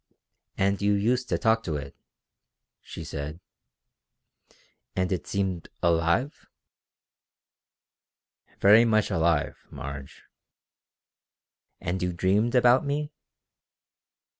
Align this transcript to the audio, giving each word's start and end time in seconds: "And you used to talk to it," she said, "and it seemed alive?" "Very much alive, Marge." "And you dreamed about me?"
"And 0.57 0.81
you 0.81 0.93
used 0.93 1.29
to 1.29 1.37
talk 1.37 1.61
to 1.63 1.75
it," 1.75 1.95
she 2.81 3.03
said, 3.03 3.39
"and 4.95 5.11
it 5.11 5.27
seemed 5.27 5.69
alive?" 5.83 6.47
"Very 8.59 8.83
much 8.83 9.11
alive, 9.11 9.59
Marge." 9.69 10.23
"And 11.79 12.01
you 12.01 12.13
dreamed 12.13 12.55
about 12.55 12.83
me?" 12.83 13.11